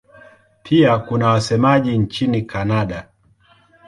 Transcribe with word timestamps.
Pia 0.63 0.97
kuna 0.99 1.27
wasemaji 1.27 1.97
nchini 1.97 2.41
Kanada. 2.41 3.07